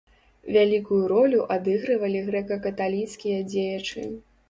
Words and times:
Вялікую 0.55 1.01
ролю 1.13 1.43
адыгрывалі 1.57 2.25
грэка-каталіцкія 2.33 3.47
дзеячы. 3.55 4.13